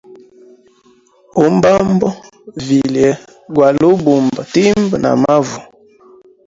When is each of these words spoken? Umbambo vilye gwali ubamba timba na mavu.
Umbambo 1.45 2.07
vilye 2.65 3.09
gwali 3.53 3.83
ubamba 3.93 4.41
timba 4.53 4.95
na 5.03 5.11
mavu. 5.21 5.59